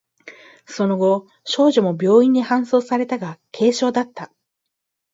[0.65, 4.33] その後、少女も病院に搬送されたが、軽傷だった。